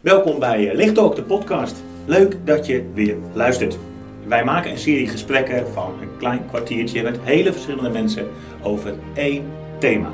Welkom 0.00 0.38
bij 0.38 0.74
Lichttalk, 0.74 1.16
de 1.16 1.22
podcast. 1.22 1.82
Leuk 2.04 2.36
dat 2.44 2.66
je 2.66 2.90
weer 2.94 3.16
luistert. 3.32 3.78
Wij 4.26 4.44
maken 4.44 4.70
een 4.70 4.78
serie 4.78 5.08
gesprekken 5.08 5.72
van 5.72 5.94
een 6.00 6.16
klein 6.18 6.46
kwartiertje 6.48 7.02
met 7.02 7.20
hele 7.22 7.52
verschillende 7.52 7.90
mensen 7.90 8.26
over 8.62 8.94
één 9.14 9.44
thema: 9.78 10.10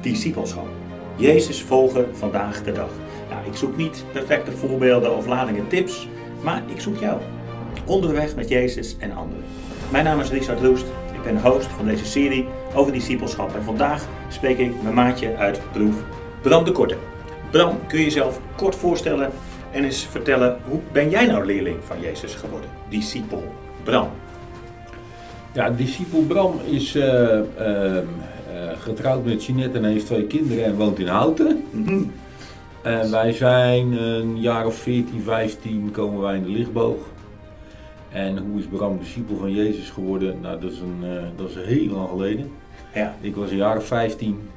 discipelschap. 0.00 0.66
Jezus 1.16 1.62
volgen 1.62 2.16
vandaag 2.16 2.62
de 2.62 2.72
dag. 2.72 2.90
Nou, 3.30 3.46
ik 3.46 3.56
zoek 3.56 3.76
niet 3.76 4.04
perfecte 4.12 4.52
voorbeelden 4.52 5.16
of 5.16 5.26
ladingen 5.26 5.68
tips, 5.68 6.08
maar 6.42 6.62
ik 6.66 6.80
zoek 6.80 6.98
jou. 6.98 7.20
Onderweg 7.86 8.34
met 8.34 8.48
Jezus 8.48 8.96
en 8.98 9.12
anderen. 9.12 9.44
Mijn 9.90 10.04
naam 10.04 10.20
is 10.20 10.30
Richard 10.30 10.60
Roest. 10.60 10.86
Ik 11.14 11.22
ben 11.22 11.42
host 11.42 11.66
van 11.66 11.86
deze 11.86 12.06
serie 12.06 12.46
over 12.74 12.92
discipelschap. 12.92 13.54
En 13.54 13.62
vandaag 13.62 14.08
spreek 14.28 14.58
ik 14.58 14.82
mijn 14.82 14.94
maatje 14.94 15.36
uit 15.36 15.60
Droef, 15.72 15.94
Bram 16.42 16.64
de 16.64 16.72
Korte. 16.72 16.96
Bram, 17.50 17.78
kun 17.86 17.98
je 17.98 18.04
jezelf 18.04 18.40
kort 18.56 18.74
voorstellen 18.74 19.30
en 19.70 19.84
eens 19.84 20.04
vertellen 20.04 20.56
hoe 20.68 20.80
ben 20.92 21.10
jij 21.10 21.26
nou 21.26 21.46
leerling 21.46 21.76
van 21.84 22.00
Jezus 22.00 22.34
geworden? 22.34 22.70
Discipel 22.88 23.44
Bram. 23.84 24.08
Ja, 25.52 25.70
discipel 25.70 26.20
Bram 26.20 26.60
is 26.64 26.96
uh, 26.96 27.02
uh, 27.60 27.98
getrouwd 28.78 29.24
met 29.24 29.44
Jeanette 29.44 29.78
en 29.78 29.84
heeft 29.84 30.06
twee 30.06 30.26
kinderen 30.26 30.64
en 30.64 30.76
woont 30.76 30.98
in 30.98 31.06
Houten. 31.06 31.64
Mm 31.70 32.12
En 32.82 33.10
wij 33.10 33.32
zijn 33.32 33.92
een 33.92 34.40
jaar 34.40 34.66
of 34.66 34.74
14, 34.74 35.22
15 35.22 35.90
komen 35.90 36.20
wij 36.20 36.36
in 36.36 36.42
de 36.42 36.48
lichtboog. 36.48 36.98
En 38.12 38.38
hoe 38.38 38.58
is 38.58 38.64
Bram 38.66 38.98
discipel 38.98 39.36
van 39.36 39.52
Jezus 39.52 39.90
geworden? 39.90 40.40
Nou, 40.40 40.60
dat 40.60 40.72
is, 40.72 40.78
een, 40.78 41.00
uh, 41.02 41.22
dat 41.36 41.48
is 41.48 41.54
heel 41.54 41.94
lang 41.94 42.08
geleden. 42.08 42.50
Ja. 42.94 43.16
Ik 43.20 43.36
was 43.36 43.50
een 43.50 43.56
jaar 43.56 43.76
of 43.76 43.86
15. 43.86 44.48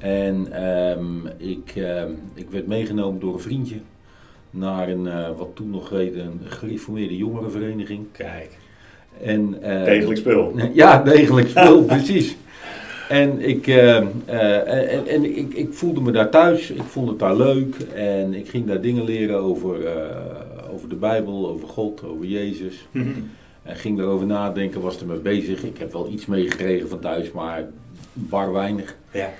En 0.00 0.64
um, 0.98 1.22
ik, 1.36 1.74
um, 1.76 2.18
ik 2.34 2.50
werd 2.50 2.66
meegenomen 2.66 3.20
door 3.20 3.34
een 3.34 3.40
vriendje 3.40 3.76
naar 4.50 4.88
een, 4.88 5.06
uh, 5.06 5.28
wat 5.36 5.50
toen 5.54 5.70
nog 5.70 5.90
heette, 5.90 6.20
een 6.20 6.40
gereformeerde 6.44 7.16
jongerenvereniging. 7.16 8.06
Kijk. 8.12 8.56
En, 9.22 9.56
uh, 9.62 9.84
degelijk 9.84 10.18
spul. 10.18 10.54
Ja, 10.72 11.02
degelijk 11.02 11.48
spul, 11.48 11.82
precies. 11.96 12.36
En, 13.08 13.40
ik, 13.40 13.66
uh, 13.66 13.96
en, 13.96 15.06
en 15.06 15.36
ik, 15.36 15.52
ik 15.54 15.74
voelde 15.74 16.00
me 16.00 16.12
daar 16.12 16.30
thuis, 16.30 16.70
ik 16.70 16.82
vond 16.82 17.08
het 17.08 17.18
daar 17.18 17.36
leuk 17.36 17.76
en 17.94 18.34
ik 18.34 18.48
ging 18.48 18.66
daar 18.66 18.80
dingen 18.80 19.04
leren 19.04 19.38
over, 19.38 19.76
over 20.72 20.88
de 20.88 20.94
Bijbel, 20.94 21.48
over 21.48 21.68
God, 21.68 22.04
over 22.04 22.26
Jezus. 22.26 22.86
En 23.62 23.76
ging 23.76 23.98
daarover 23.98 24.26
nadenken, 24.26 24.80
was 24.80 25.00
er 25.00 25.06
mee 25.06 25.18
bezig. 25.18 25.64
Ik 25.64 25.78
heb 25.78 25.92
wel 25.92 26.08
iets 26.10 26.26
meegekregen 26.26 26.88
van 26.88 27.00
thuis, 27.00 27.32
maar 27.32 27.64
bar 28.12 28.52
weinig. 28.52 28.96
Ja. 29.12 29.30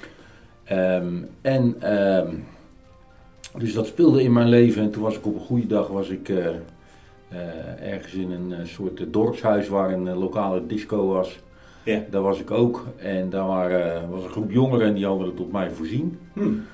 Um, 0.73 1.29
en 1.41 1.93
um, 1.95 2.45
dus 3.59 3.75
dat 3.75 3.87
speelde 3.87 4.23
in 4.23 4.33
mijn 4.33 4.49
leven. 4.49 4.83
En 4.83 4.91
toen 4.91 5.03
was 5.03 5.17
ik 5.17 5.27
op 5.27 5.35
een 5.35 5.41
goede 5.41 5.67
dag 5.67 5.89
was 5.89 6.09
ik 6.09 6.29
uh, 6.29 6.37
uh, 6.37 7.93
ergens 7.93 8.13
in 8.13 8.31
een 8.31 8.51
uh, 8.51 8.57
soort 8.65 9.13
dorpshuis 9.13 9.69
waar 9.69 9.93
een 9.93 10.19
lokale 10.19 10.67
disco 10.67 11.07
was. 11.07 11.41
Ja. 11.85 12.05
Daar 12.11 12.23
was 12.23 12.41
ik 12.41 12.51
ook. 12.51 12.87
En 12.97 13.31
daar 13.31 13.47
waren, 13.47 14.11
was 14.11 14.25
een 14.25 14.31
groep 14.31 14.51
jongeren 14.51 14.87
en 14.87 14.95
die 14.95 15.07
hadden 15.07 15.27
het 15.27 15.41
op 15.41 15.53
mij 15.53 15.71
voorzien. 15.71 16.19
Hmm. 16.33 16.65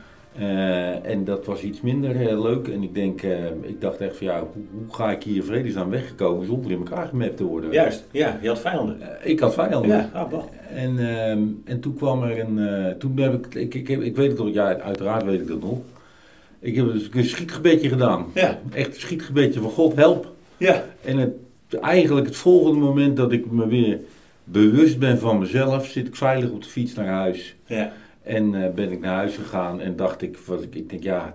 En 1.02 1.24
dat 1.24 1.46
was 1.46 1.62
iets 1.62 1.80
minder 1.80 2.42
leuk. 2.42 2.68
En 2.68 2.82
ik 2.82 2.94
denk, 2.94 3.22
ik 3.62 3.80
dacht 3.80 4.00
echt 4.00 4.16
van 4.16 4.26
ja, 4.26 4.38
hoe, 4.40 4.62
hoe 4.72 4.94
ga 4.94 5.10
ik 5.10 5.22
hier 5.22 5.42
vredesnaam 5.42 5.90
weggekomen 5.90 6.46
zonder 6.46 6.70
in 6.70 6.78
elkaar 6.78 7.06
gemapt 7.06 7.36
te 7.36 7.44
worden? 7.44 7.72
Juist, 7.72 8.04
ja, 8.10 8.38
je 8.42 8.48
had 8.48 8.60
vijanden. 8.60 8.98
ik 9.22 9.40
had 9.40 9.54
vijanden. 9.54 9.90
Ja, 9.90 10.10
ah, 10.12 10.30
bon. 10.30 10.42
En, 10.74 10.98
um, 11.30 11.62
en 11.64 11.80
toen 11.80 11.94
kwam 11.94 12.22
er 12.22 12.38
een, 12.38 12.98
toen 12.98 13.18
heb 13.18 13.46
ik, 13.46 13.54
ik, 13.54 13.74
ik, 13.74 13.88
ik 13.88 14.16
weet 14.16 14.28
het 14.28 14.38
nog, 14.38 14.52
ja 14.52 14.78
uiteraard 14.78 15.24
weet 15.24 15.40
ik 15.40 15.48
dat 15.48 15.60
nog. 15.60 15.78
Ik 16.58 16.76
heb 16.76 16.92
dus 16.92 17.08
een 17.12 17.24
schietgebedje 17.24 17.88
gedaan. 17.88 18.26
Ja. 18.34 18.58
Echt 18.72 18.94
een 18.94 19.00
schietgebedje 19.00 19.60
van 19.60 19.70
God, 19.70 19.96
help. 19.96 20.32
Ja. 20.56 20.84
En 21.04 21.18
het, 21.18 21.32
eigenlijk 21.80 22.26
het 22.26 22.36
volgende 22.36 22.78
moment 22.78 23.16
dat 23.16 23.32
ik 23.32 23.50
me 23.50 23.68
weer 23.68 23.98
bewust 24.44 24.98
ben 24.98 25.18
van 25.18 25.38
mezelf, 25.38 25.86
zit 25.86 26.06
ik 26.06 26.16
veilig 26.16 26.50
op 26.50 26.62
de 26.62 26.68
fiets 26.68 26.94
naar 26.94 27.06
huis. 27.06 27.56
Ja. 27.66 27.92
En 28.26 28.54
uh, 28.54 28.68
ben 28.74 28.92
ik 28.92 29.00
naar 29.00 29.14
huis 29.14 29.34
gegaan 29.34 29.80
en 29.80 29.96
dacht 29.96 30.22
ik, 30.22 30.36
wat 30.46 30.62
ik, 30.62 30.74
ik 30.74 30.90
denk 30.90 31.02
ja, 31.02 31.34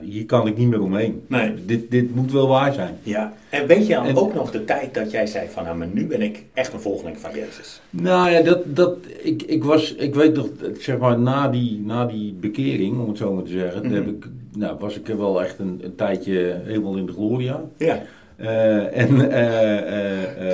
hier 0.00 0.26
kan 0.26 0.46
ik 0.46 0.56
niet 0.56 0.68
meer 0.68 0.82
omheen. 0.82 1.22
Nee. 1.26 1.54
Dit, 1.64 1.90
dit 1.90 2.14
moet 2.14 2.32
wel 2.32 2.48
waar 2.48 2.72
zijn. 2.72 2.98
Ja, 3.02 3.32
en 3.48 3.66
weet 3.66 3.86
je 3.86 3.94
dan 3.94 4.06
en, 4.06 4.16
ook 4.16 4.34
nog 4.34 4.50
de 4.50 4.64
tijd 4.64 4.94
dat 4.94 5.10
jij 5.10 5.26
zei 5.26 5.48
van 5.48 5.64
nou, 5.64 5.76
maar 5.76 5.86
nu 5.92 6.06
ben 6.06 6.22
ik 6.22 6.44
echt 6.54 6.72
een 6.72 6.80
volgeling 6.80 7.18
van 7.18 7.30
Jezus? 7.34 7.80
Nou 7.90 8.30
ja, 8.30 8.42
dat, 8.42 8.76
dat, 8.76 8.96
ik, 9.22 9.42
ik 9.42 9.64
was, 9.64 9.94
ik 9.94 10.14
weet 10.14 10.34
nog, 10.34 10.48
zeg 10.78 10.98
maar 10.98 11.18
na 11.18 11.48
die, 11.48 11.80
na 11.80 12.06
die 12.06 12.32
bekering, 12.32 12.98
om 12.98 13.08
het 13.08 13.16
zo 13.16 13.32
maar 13.32 13.44
te 13.44 13.50
zeggen, 13.50 13.82
mm 13.82 13.88
-hmm. 13.88 13.94
heb 13.94 14.08
ik, 14.08 14.26
nou, 14.56 14.76
was 14.78 14.98
ik 14.98 15.06
wel 15.06 15.42
echt 15.42 15.58
een, 15.58 15.80
een 15.82 15.94
tijdje 15.94 16.60
helemaal 16.64 16.96
in 16.96 17.06
de 17.06 17.12
gloria. 17.12 17.60
Ja. 17.76 18.02
Uh, 18.40 18.96
en, 18.96 19.14
uh, 19.14 20.50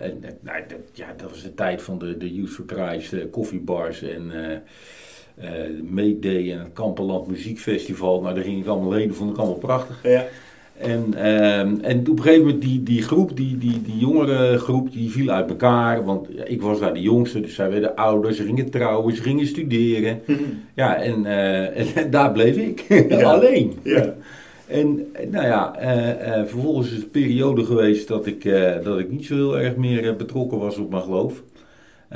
en 0.00 0.24
nou, 0.40 0.62
dat, 0.68 0.78
ja, 0.92 1.14
dat 1.16 1.30
was 1.30 1.42
de 1.42 1.54
tijd 1.54 1.82
van 1.82 1.98
de, 1.98 2.16
de 2.16 2.34
Youth 2.34 2.60
Christ, 2.66 3.14
koffiebars 3.30 4.02
en 4.02 4.32
Mayday 5.90 6.52
en 6.52 6.58
het 6.58 6.72
Kamperland 6.72 7.26
Muziekfestival. 7.26 8.20
Nou, 8.20 8.34
daar 8.34 8.44
ging 8.44 8.60
ik 8.60 8.66
allemaal 8.66 8.92
heen, 8.92 9.08
dat 9.08 9.16
vond 9.16 9.30
ik 9.30 9.36
allemaal 9.36 9.58
prachtig. 9.58 10.00
Ja. 10.02 10.24
En, 10.78 11.14
en 11.82 12.00
op 12.00 12.08
een 12.08 12.22
gegeven 12.22 12.44
moment 12.44 12.62
die, 12.62 12.82
die 12.82 13.02
groep, 13.02 13.36
die, 13.36 13.58
die, 13.58 13.82
die 13.82 13.98
jongere 13.98 14.58
groep, 14.58 14.92
die 14.92 15.10
viel 15.10 15.30
uit 15.30 15.48
elkaar. 15.48 16.04
Want 16.04 16.28
ik 16.44 16.62
was 16.62 16.80
daar 16.80 16.94
de 16.94 17.00
jongste, 17.00 17.40
dus 17.40 17.54
zij 17.54 17.70
werden 17.70 17.96
ouder, 17.96 18.34
ze 18.34 18.44
gingen 18.44 18.70
trouwen, 18.70 19.16
ze 19.16 19.22
gingen 19.22 19.46
studeren. 19.46 20.20
ja, 20.74 20.96
en, 20.96 21.26
en 21.94 22.10
daar 22.10 22.32
bleef 22.32 22.56
ik, 22.56 22.86
alleen. 23.24 23.72
Ja. 23.82 24.14
En 24.66 25.12
nou 25.30 25.46
ja, 25.46 25.82
uh, 25.82 26.26
uh, 26.26 26.46
vervolgens 26.46 26.86
is 26.86 26.94
het 26.94 27.02
een 27.02 27.10
periode 27.10 27.64
geweest 27.64 28.08
dat 28.08 28.26
ik, 28.26 28.44
uh, 28.44 28.82
dat 28.82 28.98
ik 28.98 29.10
niet 29.10 29.24
zo 29.24 29.34
heel 29.34 29.58
erg 29.58 29.76
meer 29.76 30.16
betrokken 30.16 30.58
was 30.58 30.76
op 30.76 30.90
mijn 30.90 31.02
geloof. 31.02 31.42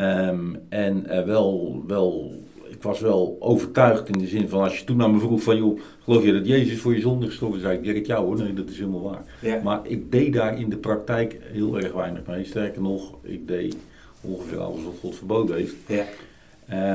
Um, 0.00 0.58
en 0.68 1.26
wel, 1.26 1.82
wel, 1.86 2.32
ik 2.68 2.82
was 2.82 3.00
wel 3.00 3.36
overtuigd 3.40 4.08
in 4.08 4.18
de 4.18 4.26
zin 4.26 4.48
van 4.48 4.62
als 4.62 4.78
je 4.78 4.84
toen 4.84 4.96
naar 4.96 5.10
me 5.10 5.18
vroeg 5.18 5.42
van 5.42 5.56
joh, 5.56 5.80
geloof 6.04 6.24
je 6.24 6.32
dat 6.32 6.46
Jezus 6.46 6.80
voor 6.80 6.94
je 6.94 7.00
zonde 7.00 7.26
gestorven 7.26 7.56
is? 7.56 7.62
zei 7.62 7.76
ik 7.76 7.82
direct 7.82 8.06
ja 8.06 8.22
hoor, 8.22 8.38
nee 8.38 8.54
dat 8.54 8.68
is 8.68 8.78
helemaal 8.78 9.02
waar. 9.02 9.24
Ja. 9.40 9.60
Maar 9.62 9.80
ik 9.82 10.12
deed 10.12 10.32
daar 10.32 10.58
in 10.58 10.68
de 10.68 10.76
praktijk 10.76 11.38
heel 11.40 11.76
erg 11.76 11.92
weinig 11.92 12.26
mee. 12.26 12.44
Sterker 12.44 12.82
nog, 12.82 13.14
ik 13.22 13.48
deed 13.48 13.76
ongeveer 14.20 14.58
alles 14.58 14.84
wat 14.84 14.94
God 15.00 15.16
verboden 15.16 15.56
heeft. 15.56 15.74
Ja. 15.86 16.04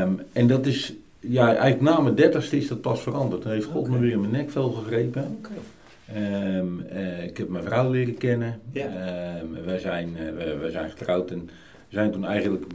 Um, 0.04 0.20
en 0.32 0.48
dat 0.48 0.66
is 0.66 0.94
ja, 1.22 1.46
eigenlijk 1.48 1.82
na 1.82 2.00
mijn 2.00 2.16
dertigste 2.16 2.58
is 2.58 2.68
dat 2.68 2.82
pas 2.82 3.02
veranderd. 3.02 3.44
Dan 3.44 3.52
heeft 3.52 3.66
God 3.66 3.76
Okay. 3.88 3.92
me 3.94 4.00
weer 4.00 4.12
in 4.12 4.20
mijn 4.20 4.32
nekvel 4.32 4.72
gegrepen. 4.72 5.38
Okay. 5.38 5.58
Um, 6.58 6.86
uh, 6.94 7.24
ik 7.24 7.38
heb 7.38 7.50
mijn 7.50 7.64
vrouw 7.64 7.90
leren 7.90 8.18
kennen. 8.18 8.62
Ja. 8.72 8.86
Um, 9.42 9.66
wij, 9.66 9.80
zijn, 9.80 10.10
uh, 10.10 10.36
wij, 10.38 10.60
wij, 10.60 10.70
zijn 10.72 10.90
getrouwd 10.90 11.32
en 11.32 11.50
zijn 11.88 12.12
toen 12.12 12.26
eigenlijk 12.26 12.66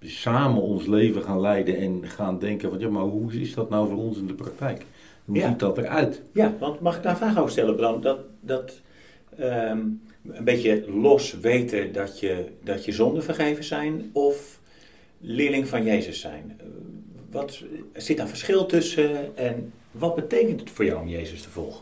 samen 0.00 0.62
ons 0.62 0.86
leven 0.86 1.22
gaan 1.22 1.40
leiden 1.40 1.76
en 1.76 2.00
gaan 2.04 2.38
denken 2.38 2.70
van 2.70 2.78
ja, 2.78 2.88
maar 2.88 3.02
hoe 3.02 3.32
is 3.32 3.54
dat 3.54 3.70
nou 3.70 3.88
voor 3.88 3.98
ons 3.98 4.18
in 4.18 4.26
de 4.26 4.34
praktijk? 4.34 4.84
Hoe 5.24 5.36
Ja. 5.36 5.48
ziet 5.48 5.58
dat 5.58 5.78
eruit? 5.78 6.22
Ja, 6.32 6.54
want 6.58 6.80
mag 6.80 6.96
ik 6.96 7.02
daar 7.02 7.12
een 7.12 7.18
vraag 7.18 7.38
over 7.38 7.50
stellen, 7.50 7.76
Bram? 7.76 8.02
Dat, 8.02 8.18
dat 8.40 8.80
um, 9.40 10.00
een 10.32 10.44
beetje 10.44 10.84
los 10.90 11.38
weten 11.40 11.92
dat 11.92 12.20
je, 12.20 12.44
dat 12.64 12.84
je 12.84 12.92
zonden 12.92 13.22
vergeven 13.22 13.64
zijn 13.64 14.10
of 14.12 14.60
leerling 15.20 15.68
van 15.68 15.84
Jezus 15.84 16.20
zijn? 16.20 16.60
Wat, 17.30 17.62
zit 17.96 18.16
daar 18.16 18.28
verschil 18.28 18.66
tussen 18.66 19.36
en 19.36 19.72
wat 19.90 20.14
betekent 20.14 20.60
het 20.60 20.70
voor 20.70 20.84
jou 20.84 21.00
om 21.00 21.08
Jezus 21.08 21.42
te 21.42 21.50
volgen? 21.50 21.80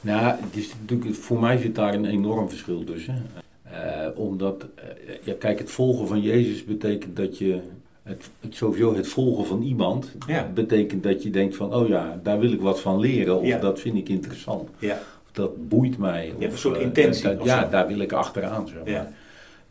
Nou, 0.00 0.24
het 0.26 0.56
is 0.56 0.72
natuurlijk, 0.80 1.14
voor 1.14 1.40
mij 1.40 1.56
zit 1.56 1.74
daar 1.74 1.94
een 1.94 2.04
enorm 2.04 2.48
verschil 2.48 2.84
tussen. 2.84 3.26
Uh, 3.66 4.06
omdat, 4.14 4.66
uh, 4.78 5.14
ja, 5.22 5.34
kijk, 5.38 5.58
het 5.58 5.70
volgen 5.70 6.06
van 6.08 6.20
Jezus 6.20 6.64
betekent 6.64 7.16
dat 7.16 7.38
je, 7.38 7.60
het, 8.02 8.30
het, 8.40 8.54
sowieso 8.54 8.94
het 8.94 9.08
volgen 9.08 9.46
van 9.46 9.62
iemand, 9.62 10.12
Ja. 10.26 10.50
betekent 10.54 11.02
dat 11.02 11.22
je 11.22 11.30
denkt 11.30 11.56
van, 11.56 11.74
oh 11.74 11.88
ja, 11.88 12.20
daar 12.22 12.38
wil 12.38 12.52
ik 12.52 12.60
wat 12.60 12.80
van 12.80 13.00
leren, 13.00 13.40
of 13.40 13.46
Ja. 13.46 13.58
dat 13.58 13.80
vind 13.80 13.96
ik 13.96 14.08
interessant, 14.08 14.68
Ja, 14.78 14.94
of 14.94 15.32
dat 15.32 15.68
boeit 15.68 15.98
mij. 15.98 16.32
of, 16.36 16.42
een 16.42 16.58
soort 16.58 16.76
eh, 16.76 16.82
intentie 16.82 17.22
dat- 17.22 17.44
ja, 17.44 17.64
daar 17.64 17.86
wil 17.86 17.98
ik 17.98 18.12
achteraan, 18.12 18.68
zeg 18.68 18.76
maar. 18.84 19.12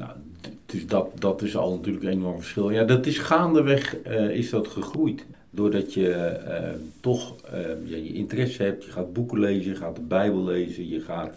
Nou, 0.01 0.13
dus 0.65 0.87
dat, 0.87 1.07
dat 1.19 1.41
is 1.41 1.57
al 1.57 1.75
natuurlijk 1.75 2.05
een 2.05 2.11
enorm 2.11 2.37
verschil. 2.39 2.69
Ja, 2.69 2.83
dat 2.83 3.05
is 3.05 3.17
gaandeweg 3.17 3.95
uh, 4.07 4.29
is 4.29 4.49
dat 4.49 4.67
gegroeid. 4.67 5.25
Doordat 5.49 5.93
je 5.93 6.39
uh, 6.47 6.69
toch 6.99 7.35
uh, 7.53 7.59
ja, 7.85 7.97
je 7.97 8.13
interesse 8.13 8.63
hebt, 8.63 8.83
je 8.85 8.91
gaat 8.91 9.13
boeken 9.13 9.39
lezen, 9.39 9.71
je 9.71 9.77
gaat 9.77 9.95
de 9.95 10.01
Bijbel 10.01 10.43
lezen, 10.43 10.89
je 10.89 11.01
gaat 11.01 11.33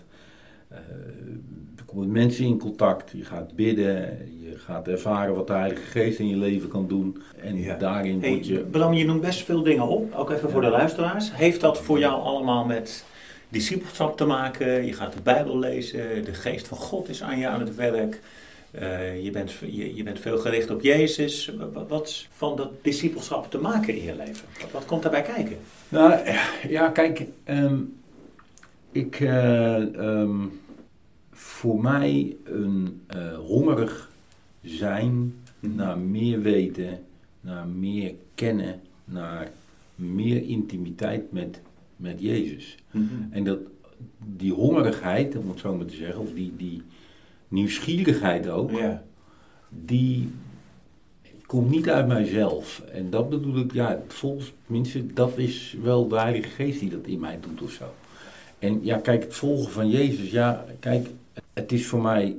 je 1.76 1.82
komt 1.84 2.00
met 2.00 2.22
mensen 2.22 2.44
in 2.44 2.58
contact, 2.58 3.10
je 3.10 3.24
gaat 3.24 3.54
bidden, 3.54 4.18
je 4.40 4.58
gaat 4.58 4.88
ervaren 4.88 5.34
wat 5.34 5.46
de 5.46 5.52
Heilige 5.52 5.82
Geest 5.82 6.18
in 6.18 6.28
je 6.28 6.36
leven 6.36 6.68
kan 6.68 6.88
doen. 6.88 7.22
En 7.40 7.56
Ja. 7.56 7.76
daarin 7.76 8.20
Hey, 8.20 8.30
word 8.30 8.46
je. 8.46 8.58
Bram, 8.58 8.92
je 8.92 9.04
noemt 9.04 9.20
best 9.20 9.44
veel 9.44 9.62
dingen 9.62 9.88
op, 9.88 10.14
ook 10.14 10.30
even 10.30 10.50
voor 10.50 10.60
de 10.60 10.68
luisteraars. 10.68 11.34
Heeft 11.34 11.60
dat 11.60 11.78
voor 11.78 11.98
jou 11.98 12.22
allemaal 12.22 12.64
met 12.64 13.04
discipelschap 13.48 14.16
te 14.16 14.24
maken? 14.24 14.86
Je 14.86 14.92
gaat 14.92 15.12
de 15.12 15.22
Bijbel 15.22 15.58
lezen, 15.58 16.24
de 16.24 16.34
geest 16.34 16.68
van 16.68 16.78
God 16.78 17.08
is 17.08 17.22
aan 17.22 17.38
je 17.38 17.46
aan 17.46 17.60
het 17.60 17.74
werk. 17.74 18.20
Je, 19.22 19.30
bent, 19.32 19.52
je, 19.52 19.94
je, 19.94 20.02
bent 20.02 20.20
veel 20.20 20.38
gericht 20.38 20.70
op 20.70 20.82
Jezus. 20.82 21.52
Wat, 21.72 21.88
wat 21.88 22.26
van 22.30 22.56
dat 22.56 22.70
discipelschap 22.82 23.50
te 23.50 23.58
maken 23.58 23.96
in 23.96 24.02
je 24.02 24.16
leven? 24.16 24.48
Wat, 24.60 24.70
wat 24.70 24.84
komt 24.84 25.02
daarbij 25.02 25.22
kijken? 25.22 25.56
Nou 25.88 26.20
ja, 26.68 26.88
kijk, 26.88 27.26
ehm, 27.44 27.78
ik, 28.92 29.20
uh, 29.20 29.84
voor 31.30 31.80
mij 31.80 32.36
een 32.44 33.00
uh, 33.16 33.38
hongerig 33.38 34.10
zijn 34.62 35.34
naar 35.60 35.98
meer 35.98 36.40
weten, 36.40 36.98
naar 37.40 37.66
meer 37.66 38.14
kennen, 38.34 38.80
naar 39.04 39.50
meer 39.94 40.42
intimiteit 40.42 41.32
met, 41.32 41.60
met 41.96 42.20
Jezus. 42.20 42.76
Mhm. 42.90 43.04
En 43.30 43.44
dat, 43.44 43.58
die 44.36 44.52
hongerigheid, 44.52 45.36
om 45.36 45.48
het 45.48 45.58
zo 45.58 45.76
maar 45.76 45.86
te 45.86 45.96
zeggen, 45.96 46.20
of 46.20 46.32
die, 46.32 46.52
die 46.56 46.82
nieuwsgierigheid 47.54 48.48
ook, 48.48 48.70
ja. 48.70 49.02
die 49.68 50.30
komt 51.46 51.70
niet 51.70 51.88
uit 51.88 52.06
mijzelf. 52.06 52.82
En 52.92 53.10
dat 53.10 53.30
bedoel 53.30 53.56
ik, 53.58 53.72
ja, 53.72 54.02
volgens 54.08 54.52
tenminste, 54.64 55.12
dat 55.12 55.38
is 55.38 55.76
wel 55.82 56.08
de 56.08 56.18
Heilige 56.18 56.48
Geest 56.48 56.80
die 56.80 56.90
dat 56.90 57.06
in 57.06 57.20
mij 57.20 57.38
doet 57.40 57.62
of 57.62 57.70
zo. 57.70 57.84
En 58.58 58.84
ja, 58.84 58.98
kijk, 58.98 59.22
het 59.22 59.34
volgen 59.34 59.72
van 59.72 59.90
Jezus, 59.90 60.30
ja, 60.30 60.64
kijk, 60.80 61.08
het 61.52 61.72
is 61.72 61.86
voor 61.86 62.00
mij 62.00 62.36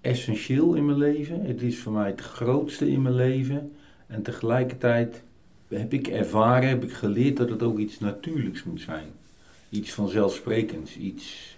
essentieel 0.00 0.74
in 0.74 0.86
mijn 0.86 0.98
leven. 0.98 1.44
Het 1.44 1.62
is 1.62 1.78
voor 1.78 1.92
mij 1.92 2.10
het 2.10 2.20
grootste 2.20 2.90
in 2.90 3.02
mijn 3.02 3.14
leven. 3.14 3.72
En 4.06 4.22
tegelijkertijd 4.22 5.22
heb 5.68 5.92
ik 5.92 6.06
ervaren, 6.06 6.68
heb 6.68 6.84
ik 6.84 6.92
geleerd 6.92 7.36
dat 7.36 7.50
het 7.50 7.62
ook 7.62 7.78
iets 7.78 7.98
natuurlijks 7.98 8.64
moet 8.64 8.80
zijn. 8.80 9.06
Iets 9.70 9.92
vanzelfsprekends, 9.92 10.96
iets... 10.96 11.51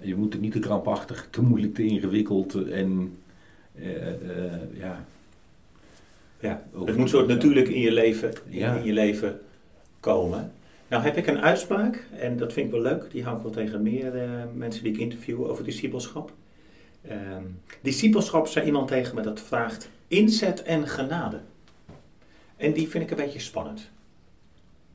Je 0.00 0.16
moet 0.16 0.32
het 0.32 0.42
niet 0.42 0.52
te 0.52 0.58
krampachtig, 0.58 1.28
te 1.30 1.42
moeilijk, 1.42 1.74
te 1.74 1.84
ingewikkeld 1.84 2.54
en... 2.54 3.18
Uh, 3.74 4.06
uh, 4.06 4.78
ja, 4.78 5.04
ja, 6.40 6.62
het 6.84 6.96
moet 6.96 7.10
zo 7.10 7.26
natuurlijk 7.26 7.68
in 7.68 7.80
je 7.80 7.92
leven, 7.92 8.32
in 8.48 8.84
je 8.84 8.92
leven 8.92 9.40
komen. 10.00 10.52
Nou 10.88 11.02
heb 11.02 11.16
ik 11.16 11.26
een 11.26 11.40
uitspraak, 11.40 12.06
en 12.18 12.36
dat 12.36 12.52
vind 12.52 12.66
ik 12.66 12.72
wel 12.72 12.82
leuk, 12.82 13.10
die 13.10 13.24
hou 13.24 13.36
ik 13.36 13.42
wel 13.42 13.52
tegen 13.52 13.82
meer 13.82 14.14
uh, 14.14 14.42
mensen 14.54 14.82
die 14.82 14.92
ik 14.92 14.98
interview 14.98 15.44
over 15.44 15.64
discipelschap. 15.64 16.32
Uh, 17.08 17.12
discipelschap 17.80 18.46
zei 18.46 18.66
iemand 18.66 18.88
tegen 18.88 19.14
me 19.14 19.22
dat 19.22 19.40
vraagt 19.40 19.88
inzet 20.08 20.62
en 20.62 20.88
genade. 20.88 21.40
En 22.56 22.72
die 22.72 22.88
vind 22.88 23.04
ik 23.04 23.10
een 23.10 23.24
beetje 23.24 23.40
spannend. 23.40 23.90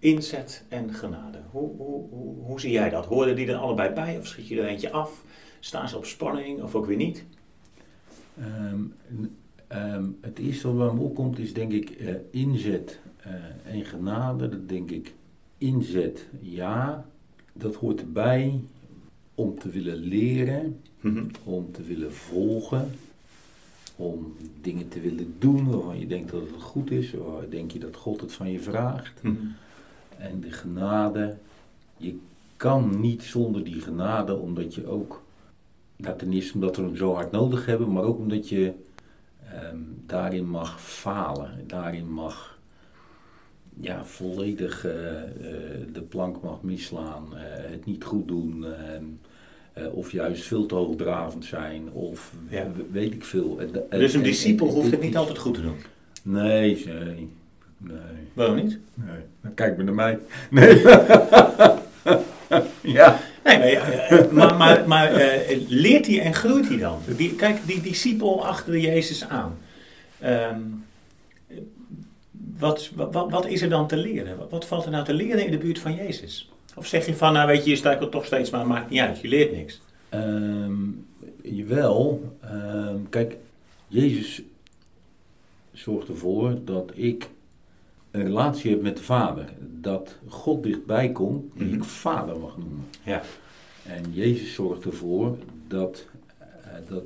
Inzet 0.02 0.64
en 0.70 0.94
genade. 0.94 1.38
Hoe, 1.52 1.70
hoe, 1.78 2.10
hoe, 2.10 2.36
hoe 2.44 2.60
zie 2.60 2.72
jij 2.72 2.90
dat? 2.90 3.06
Horen 3.06 3.36
die 3.36 3.48
er 3.48 3.56
allebei 3.56 3.94
bij 3.94 4.18
of 4.18 4.28
schiet 4.28 4.48
je 4.48 4.62
er 4.62 4.68
eentje 4.68 4.92
af? 4.92 5.24
Staan 5.60 5.90
ze 5.90 5.98
op 5.98 6.06
spanning 6.06 6.62
of 6.62 6.76
ook 6.76 6.86
weer 6.86 6.98
niet? 6.98 7.26
Um, 8.40 8.94
um, 9.72 10.18
het 10.22 10.40
eerste 10.40 10.74
wat 10.74 10.94
me 10.94 11.00
opkomt 11.00 11.40
is 11.40 11.54
denk 11.54 11.72
ik 11.72 12.00
uh, 12.00 12.16
inzet 12.32 13.00
uh, 13.28 13.74
en 13.76 13.86
genade. 13.86 14.50
Dat 14.50 14.70
denk 14.70 14.92
ik 14.92 15.14
inzet, 15.58 16.28
ja, 16.40 17.06
dat 17.54 17.76
hoort 17.76 18.02
erbij 18.02 18.60
om 19.36 19.60
te 19.60 19.70
willen 19.70 19.98
leren, 19.98 20.80
mhm. 21.00 21.26
om 21.44 21.72
te 21.72 21.84
willen 21.84 22.14
volgen, 22.14 22.92
om 23.96 24.36
dingen 24.62 24.88
te 24.88 25.00
willen 25.00 25.36
doen 25.40 25.72
waarvan 25.72 26.00
je 26.00 26.08
denkt 26.08 26.32
dat 26.32 26.42
het 26.42 26.62
goed 26.62 26.92
is, 26.92 27.14
waar 27.14 27.50
denk 27.50 27.72
je 27.72 27.80
dat 27.80 27.96
God 27.96 28.22
het 28.22 28.34
van 28.34 28.52
je 28.52 28.60
vraagt. 28.60 29.24
Mhm. 29.24 29.36
En 30.22 30.42
de 30.42 30.52
genade, 30.52 31.36
je 31.98 32.18
kan 32.58 33.00
niet 33.00 33.24
zonder 33.24 33.64
die 33.64 33.82
genade, 33.82 34.36
omdat 34.36 34.76
je 34.76 34.88
ook, 34.88 35.24
nou, 35.96 36.18
ten 36.18 36.34
eerste 36.34 36.54
omdat 36.54 36.76
we 36.76 36.82
hem 36.82 36.96
zo 36.96 37.14
hard 37.14 37.32
nodig 37.32 37.66
hebben, 37.66 37.92
maar 37.92 38.04
ook 38.04 38.18
omdat 38.18 38.50
je 38.50 38.74
ehm, 39.46 39.78
daarin 40.06 40.50
mag 40.50 40.82
falen, 40.82 41.64
daarin 41.68 42.12
mag 42.12 42.60
ja, 43.80 44.06
volledig 44.06 44.86
uh, 44.86 44.92
de 45.94 46.02
plank 46.10 46.42
mag 46.42 46.62
misslaan, 46.62 47.28
uh, 47.34 47.40
het 47.46 47.86
niet 47.86 48.04
goed 48.04 48.28
doen, 48.28 48.66
of 49.92 50.12
juist 50.12 50.44
veel 50.44 50.66
te 50.66 50.76
hoogdravend 50.76 51.46
zijn, 51.46 51.92
of 51.92 52.34
ja. 52.50 52.72
weet 52.92 53.14
ik 53.14 53.24
veel. 53.24 53.60
dus 53.90 54.14
een 54.14 54.24
discipel 54.24 54.68
hoeft 54.68 54.92
het 54.92 55.02
niet 55.02 55.18
altijd 55.18 55.38
goed 55.38 55.54
te 55.54 55.62
doen? 55.62 55.78
Nee, 56.24 56.86
nee. 56.86 57.30
Nee. 57.84 57.98
Waarom 58.34 58.56
niet? 58.56 58.80
Nee, 58.94 59.20
dan 59.42 59.54
kijk 59.54 59.76
maar 59.76 59.86
naar 59.86 59.94
mij. 59.94 60.20
Nee. 60.50 60.82
ja. 62.82 63.20
Nee, 63.44 63.80
maar, 64.32 64.56
maar, 64.56 64.58
maar, 64.58 64.88
maar 64.88 65.12
leert 65.68 66.08
hij 66.08 66.22
en 66.22 66.34
groeit 66.34 66.68
hij 66.68 66.78
dan? 66.78 67.00
Die, 67.18 67.36
kijk, 67.36 67.58
die 67.66 67.82
discipel 67.82 68.46
achter 68.46 68.78
Jezus 68.78 69.28
aan. 69.28 69.58
Um, 70.24 70.86
wat, 72.62 72.92
wat, 72.96 73.32
wat 73.32 73.46
is 73.46 73.62
er 73.62 73.70
dan 73.70 73.88
te 73.88 73.98
leren? 73.98 74.38
Wat, 74.38 74.50
wat, 74.50 74.66
valt 74.66 74.86
er 74.86 74.92
nou 74.92 75.06
te 75.06 75.14
leren 75.14 75.46
in 75.46 75.52
de 75.52 75.58
buurt 75.58 75.80
van 75.80 75.96
Jezus? 75.96 76.52
Of 76.76 76.88
zeg 76.88 77.06
je 77.06 77.16
van, 77.16 77.34
nou 77.34 77.48
weet 77.48 77.64
je, 77.64 77.70
je 77.70 77.76
struikelt 77.76 78.12
toch 78.12 78.26
steeds, 78.26 78.50
maar 78.50 78.68
maakt 78.68 78.90
niet 78.90 79.00
uit, 79.00 79.22
je 79.22 79.28
leert 79.28 79.52
niks? 79.52 79.82
Um, 80.14 81.08
jawel. 81.42 82.32
Um, 82.46 83.10
kijk, 83.10 83.38
Jezus 83.88 84.42
zorgt 85.74 86.08
ervoor 86.08 86.58
dat 86.66 86.92
ik 86.94 87.30
een 88.12 88.24
relatie 88.24 88.72
heb 88.72 88.82
met 88.82 88.98
de 88.98 89.04
Vader. 89.04 89.50
Dat 89.60 90.16
God 90.28 90.64
dichtbij 90.64 91.12
komt, 91.12 91.58
die 91.58 91.68
mhm. 91.68 91.76
ik 91.76 91.84
Vader 91.84 92.40
mag 92.40 92.58
noemen. 92.58 92.86
Ja. 93.04 93.22
En 93.86 94.14
Jezus 94.14 94.54
zorgt 94.54 94.86
ervoor 94.86 95.38
dat, 95.68 96.08
uh, 96.42 96.90
dat 96.90 97.04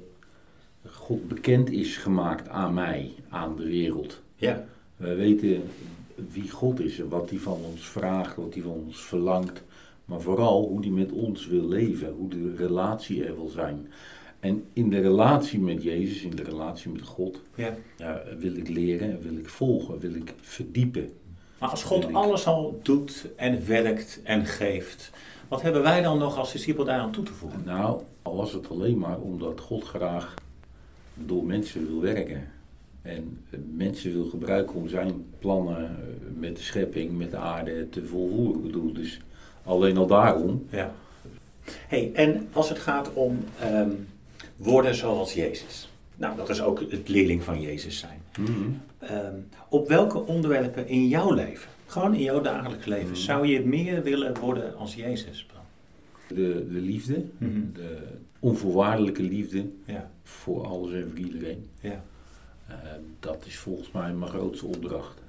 God 0.86 1.28
bekend 1.28 1.72
is 1.72 1.98
gemaakt 1.98 2.50
aan 2.50 2.74
mij, 2.74 3.14
aan 3.30 3.56
de 3.56 3.66
wereld. 3.66 4.22
Ja. 4.36 4.66
Wij 4.98 5.16
weten 5.16 5.64
wie 6.32 6.50
God 6.50 6.80
is 6.80 7.00
en 7.00 7.10
wat 7.10 7.30
hij 7.30 7.40
van 7.40 7.60
ons 7.72 7.88
vraagt, 7.88 8.36
wat 8.36 8.54
hij 8.54 8.64
van 8.64 8.84
ons 8.86 9.02
verlangt. 9.04 9.64
Maar 10.06 10.22
vooral 10.22 10.68
hoe 10.68 10.80
hij 10.80 10.90
met 10.90 11.12
ons 11.12 11.48
wil 11.48 11.68
leven, 11.68 12.14
hoe 12.18 12.30
de 12.30 12.56
relatie 12.56 13.26
er 13.26 13.36
wil 13.36 13.50
zijn. 13.50 13.88
En 14.46 14.66
in 14.74 14.90
de 14.90 15.00
relatie 15.00 15.60
met 15.60 15.84
Jezus, 15.84 16.22
in 16.22 16.36
de 16.36 16.44
relatie 16.44 16.92
met 16.92 17.02
God, 17.02 17.42
ja. 17.56 17.76
ja 17.98 18.24
wil 18.40 18.56
ik 18.56 18.68
leren, 18.68 19.22
wil 19.22 19.38
ik 19.38 19.50
volgen, 19.50 20.00
wil 20.00 20.16
ik 20.16 20.34
verdiepen. 20.42 21.14
Maar 21.60 21.70
als 21.70 21.84
God 21.84 22.14
alles 22.14 22.48
al 22.48 22.80
doet 22.84 23.28
en 23.36 23.68
werkt 23.68 24.22
en 24.24 24.46
geeft, 24.46 25.12
wat 25.48 25.62
hebben 25.62 25.82
wij 25.82 26.02
dan 26.02 26.18
nog 26.18 26.38
als 26.38 26.52
discipel 26.52 26.86
daar 26.86 27.00
aan 27.00 27.12
toe 27.12 27.24
te 27.24 27.34
voegen? 27.34 27.62
Nou, 27.66 28.02
al 28.22 28.36
was 28.36 28.54
het 28.54 28.70
alleen 28.70 28.98
maar 28.98 29.20
omdat 29.20 29.60
God 29.60 29.84
graag 29.84 30.34
door 31.14 31.46
mensen 31.46 31.88
wil 31.88 32.02
werken 32.02 32.48
en 33.02 33.44
mensen 33.76 34.12
wil 34.12 34.26
gebruiken 34.26 34.76
om 34.76 34.88
zijn 34.88 35.26
plannen 35.40 35.86
eh, 35.86 36.40
met 36.40 36.56
de 36.56 36.64
schepping, 36.64 37.18
met 37.18 37.32
de 37.32 37.38
aarde 37.38 37.90
te 37.90 38.06
volvoeren. 38.06 38.56
Ik 38.56 38.66
bedoel, 38.66 38.94
dus 38.94 39.20
alleen 39.64 39.98
al 39.98 40.08
daarom. 40.08 40.66
Ja. 40.70 40.94
Hey, 41.88 42.12
en 42.14 42.48
als 42.52 42.70
het 42.70 42.80
gaat 42.80 43.14
om 43.14 43.44
um, 43.64 44.08
worden 44.56 44.96
zoals 44.96 45.34
Jezus. 45.34 45.90
Nou, 46.16 46.38
dat 46.38 46.50
is 46.50 46.62
ook 46.62 46.80
het 46.92 47.08
leerling 47.08 47.44
van 47.44 47.62
Jezus 47.62 48.00
zijn. 48.00 48.22
Mhm. 48.40 48.52
Ehm, 49.00 49.36
op 49.70 49.88
welke 49.88 50.26
onderwerpen 50.26 50.88
in 50.88 51.08
jouw 51.08 51.34
leven, 51.34 51.70
gewoon 51.86 52.14
in 52.14 52.24
jouw 52.24 52.42
dagelijks 52.42 52.86
leven, 52.86 53.10
mhm. 53.10 53.16
zou 53.16 53.48
je 53.48 53.66
meer 53.66 54.04
willen 54.04 54.40
worden 54.40 54.78
als 54.78 54.96
Jezus? 54.96 55.48
De, 56.28 56.68
de 56.72 56.80
liefde, 56.80 57.26
mhm. 57.38 57.60
de 57.74 57.98
onvoorwaardelijke 58.40 59.24
liefde 59.24 59.66
ja. 59.86 60.12
voor 60.24 60.66
alles 60.66 60.92
en 60.94 61.10
voor 61.10 61.20
iedereen. 61.20 61.70
Ja. 61.80 62.04
Uh, 62.70 62.76
dat 63.20 63.46
is 63.46 63.58
volgens 63.58 63.92
mij 63.92 64.14
mijn 64.14 64.32
grootste 64.32 64.66
opdracht. 64.66 65.22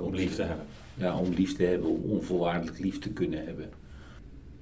om 0.00 0.14
lief 0.14 0.34
te 0.34 0.42
hebben. 0.42 0.66
Ja, 0.94 1.18
om 1.18 1.32
lief 1.32 1.56
te 1.56 1.62
hebben, 1.62 1.90
om 1.90 2.10
onvoorwaardelijk 2.10 2.78
lief 2.78 2.98
te 2.98 3.10
kunnen 3.10 3.44
hebben. 3.44 3.68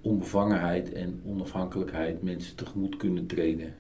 Onbevangenheid 0.01 0.93
en 0.93 1.23
onafhankelijkheid 1.27 2.23
mensen 2.23 2.57
tegemoet 2.57 2.97
kunnen 2.97 3.27
treden. 3.27 3.75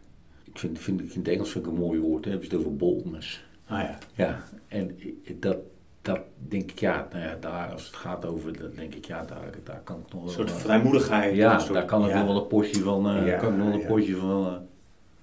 Ik 0.54 0.60
vind, 0.60 0.78
vind, 0.78 1.00
ik 1.00 1.12
in 1.12 1.18
het 1.18 1.28
Engels 1.28 1.50
vind 1.50 1.66
ik 1.66 1.72
een 1.72 1.78
mooi 1.78 2.00
woord, 2.00 2.24
hè? 2.24 2.30
hebben 2.30 2.48
ze 2.48 2.54
het 2.54 2.64
over 2.64 2.76
boldness. 2.76 3.44
Ah 3.66 3.80
ja. 3.80 3.98
Ja, 4.14 4.44
en 4.68 4.98
dat, 5.38 5.56
dat 6.02 6.20
denk 6.48 6.70
ik, 6.70 6.78
ja, 6.78 7.08
nou 7.12 7.24
ja, 7.24 7.36
daar 7.40 7.72
als 7.72 7.86
het 7.86 7.96
gaat 7.96 8.24
over, 8.26 8.58
dat 8.58 8.76
denk 8.76 8.94
ik, 8.94 9.04
ja, 9.04 9.24
daar, 9.24 9.50
daar 9.64 9.80
kan 9.84 9.96
ik 10.06 10.12
nog 10.12 10.20
wel... 10.20 10.22
Een 10.22 10.34
soort 10.34 10.52
vrijmoedigheid. 10.52 11.36
Ja, 11.36 11.58
daar 11.72 11.84
kan 11.84 12.08
ik 12.08 12.14
nog 12.14 12.26
wel 12.26 12.36
een 12.36 12.46
portie 12.46 12.82
van, 12.82 13.16
uh, 13.16 13.26
ja, 13.26 13.36
kan 13.36 13.52
ik 13.52 13.58
nog 13.58 13.66
wel 13.66 13.80
een 13.80 13.86
portie 13.86 14.16
van... 14.16 14.46
Uh, 14.46 14.52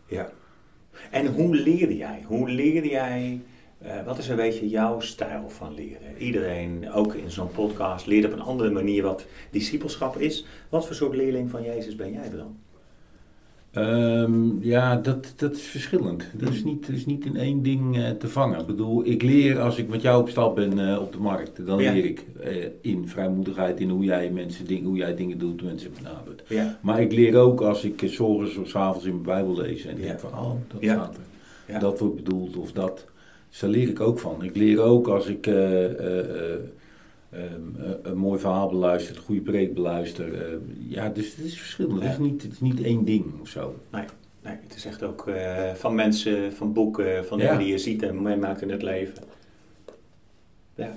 ja. 0.06 0.30
En 1.12 1.34
hoe 1.34 1.56
leer 1.56 1.92
jij? 1.92 2.24
Hoe 2.26 2.50
leer 2.50 2.86
jij, 2.86 3.42
uh, 3.84 4.04
wat 4.06 4.18
is 4.18 4.28
een 4.28 4.36
beetje 4.36 4.70
jouw 4.70 5.00
stijl 5.00 5.50
van 5.50 5.74
leren? 5.74 6.18
Iedereen, 6.18 6.92
ook 6.92 7.14
in 7.14 7.32
zo'n 7.32 7.52
podcast, 7.52 8.06
leert 8.06 8.26
op 8.26 8.32
een 8.32 8.42
andere 8.42 8.70
manier 8.70 9.04
wat 9.04 9.26
discipelschap 9.52 10.18
is. 10.18 10.46
Wat 10.70 10.86
voor 10.86 10.96
soort 10.96 11.16
leerling 11.16 11.50
van 11.50 11.64
Jezus 11.64 11.96
ben 11.96 12.12
jij 12.12 12.30
dan? 12.30 12.58
Um, 13.78 14.58
ja, 14.62 14.96
dat, 14.96 15.34
dat 15.36 15.54
is 15.54 15.62
verschillend. 15.62 16.26
Dat 16.34 16.50
is 16.50 16.64
niet, 16.64 16.88
dat 16.88 16.96
is 16.96 17.06
niet 17.06 17.26
in 17.26 17.36
één 17.36 17.64
ding 17.64 17.98
uh, 17.98 18.10
te 18.10 18.28
vangen. 18.28 18.60
Ik 18.60 18.66
bedoel, 18.66 19.06
ik 19.06 19.22
leer 19.22 19.60
als 19.60 19.78
ik 19.78 19.88
met 19.88 20.02
jou 20.02 20.22
op 20.22 20.30
stap 20.30 20.56
ben 20.56 20.80
uh, 20.80 21.02
op 21.02 21.12
de 21.12 21.18
markt. 21.18 21.66
Dan 21.66 21.78
leer 21.78 22.06
ik 22.06 22.26
uh, 22.46 22.66
in 22.82 23.08
vrijmoedigheid, 23.08 23.80
in 23.80 23.90
hoe 23.90 24.04
jij 24.04 24.30
mensen 24.30 24.66
dingen, 24.68 24.86
hoe 24.86 24.98
jij 24.98 25.16
dingen 25.16 25.38
doet, 25.38 25.64
mensen 25.64 25.92
benadert. 25.94 26.44
Ja. 26.48 26.80
Maar 26.82 27.02
ik 27.02 27.12
leer 27.12 27.38
ook 27.38 27.62
als 27.62 27.84
ik 27.84 28.04
s 28.06 28.20
ochtends 28.20 28.58
of 28.58 28.68
s 28.68 28.76
avonds 28.76 29.06
in 29.06 29.12
mijn 29.12 29.24
Bijbel 29.24 29.56
lees 29.56 29.86
en 29.86 29.96
denk 29.96 30.20
van, 30.20 30.32
oh, 30.32 30.52
dat 30.68 30.84
staat 30.84 31.16
er. 31.16 31.74
Ja. 31.74 31.80
dat 31.80 32.00
wordt 32.00 32.16
bedoeld 32.16 32.58
of 32.58 32.72
dat. 32.72 33.06
Dus 33.50 33.60
daar 33.60 33.70
leer 33.70 33.90
ik 33.90 34.00
ook 34.00 34.20
van. 34.20 34.44
Ik 34.44 34.56
leer 34.56 34.80
ook 34.80 35.08
als 35.08 35.28
ik 35.28 35.50
eh, 37.32 37.40
eh, 37.40 37.46
eh, 37.46 37.52
ehm, 37.54 37.82
eh, 37.82 37.92
een 38.04 38.18
mooi 38.18 38.40
verhaal 38.40 38.70
beluister, 38.70 39.16
een 39.16 39.22
goede 39.22 39.42
preek 39.42 39.74
beluister. 39.74 40.46
eh, 40.52 40.58
ja, 40.88 41.10
dus 41.10 41.36
het 41.36 41.46
is 41.46 41.58
verschillend. 41.60 42.02
Het, 42.04 42.12
is 42.12 42.18
niet, 42.18 42.42
het 42.44 42.52
is 42.52 42.60
niet 42.60 42.82
één 42.82 43.04
ding 43.06 43.26
of 43.42 43.48
zo. 43.48 43.80
Nee, 43.92 44.06
nee, 44.44 44.58
het 44.68 44.76
is 44.76 44.86
echt 44.86 45.04
ook 45.04 45.28
eh, 45.28 45.74
van 45.74 45.96
mensen, 45.96 46.54
van 46.54 46.74
boeken, 46.74 47.26
van 47.26 47.38
Ja. 47.38 47.44
dingen 47.44 47.60
die 47.60 47.68
je 47.72 47.78
ziet 47.78 48.04
en 48.04 48.22
meemaakt 48.22 48.62
in 48.62 48.70
het 48.70 48.82
leven. 48.82 49.24
Ja. 50.76 50.94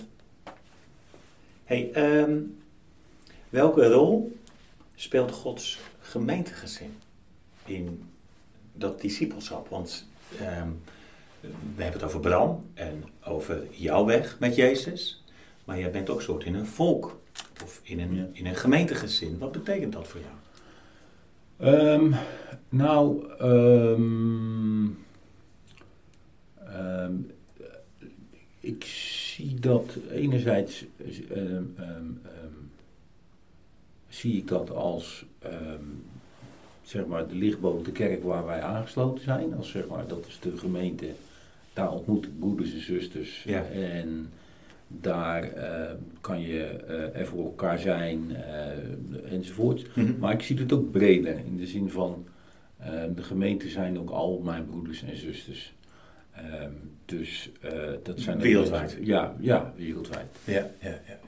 Hey, 1.64 1.90
ehm, 1.92 2.38
welke 3.48 3.86
rol 3.88 4.36
speelt 4.94 5.30
Gods 5.32 5.80
gemeentegezin 6.00 6.94
in 7.64 8.02
dat 8.72 9.00
discipelschap? 9.00 9.68
Want 9.68 10.06
ehm, 10.40 10.68
we 11.76 11.82
hebben 11.82 12.00
het 12.00 12.02
over 12.02 12.20
Bram 12.20 12.64
en 12.74 13.04
over 13.24 13.62
jouw 13.70 14.04
weg 14.04 14.36
met 14.40 14.54
Jezus. 14.54 15.23
Maar 15.64 15.78
jij 15.78 15.90
bent 15.90 16.10
ook 16.10 16.22
soort 16.22 16.44
in 16.44 16.54
een 16.54 16.66
volk 16.66 17.20
of 17.62 17.80
in 17.82 18.00
een, 18.00 18.14
Ja. 18.14 18.26
in 18.32 18.46
een 18.46 18.54
gemeentegezin. 18.56 19.38
Wat 19.38 19.52
betekent 19.52 19.92
dat 19.92 20.08
voor 20.08 20.20
jou? 20.20 20.34
Ehm, 21.74 22.12
nou, 22.68 23.30
ehm, 23.38 24.86
ehm, 26.66 27.14
ik 28.60 28.84
zie 28.84 29.54
dat 29.60 29.96
enerzijds 30.10 30.84
zie 34.08 34.36
ik 34.36 34.48
dat 34.48 34.70
als 34.70 35.24
zeg 36.82 37.06
maar 37.06 37.28
de 37.28 37.34
lichtboom, 37.34 37.84
de 37.84 37.92
kerk 37.92 38.22
waar 38.22 38.46
wij 38.46 38.62
aangesloten 38.62 39.24
zijn. 39.24 39.54
Als 39.54 39.70
zeg 39.70 39.86
maar, 39.88 40.06
dat 40.06 40.24
is 40.26 40.38
de 40.40 40.56
gemeente. 40.58 41.06
Daar 41.72 41.92
ontmoet 41.92 42.24
ik 42.24 42.38
broeders 42.38 42.72
en 42.72 42.82
zusters. 42.82 43.42
Ja. 43.42 43.64
En 43.64 44.28
daar 45.00 45.42
eh, 45.42 45.90
kan 46.20 46.40
je 46.40 46.64
eh, 46.64 47.20
er 47.20 47.26
voor 47.26 47.44
elkaar 47.44 47.78
zijn 47.78 48.36
eh, 48.36 49.32
enzovoort. 49.32 49.96
Maar 50.20 50.32
ik 50.32 50.42
zie 50.42 50.58
het 50.58 50.72
ook 50.72 50.90
breder, 50.90 51.38
in 51.38 51.56
de 51.56 51.66
zin 51.66 51.90
van 51.90 52.26
de 53.14 53.22
gemeenten 53.22 53.70
zijn 53.70 53.98
ook 53.98 54.10
al 54.10 54.40
mijn 54.44 54.66
broeders 54.66 55.02
en 55.02 55.16
zusters. 55.16 55.74
Ehm, 56.32 56.70
dus 57.04 57.50
dat 58.02 58.20
zijn 58.20 58.36
ook 58.36 58.42
Wereldwijd. 58.42 58.98
Ja, 59.00 59.34
ja, 59.40 59.72
wereldwijd. 59.76 60.26
Ja, 60.44 60.70
ja, 60.80 60.98
ja. 61.06 61.18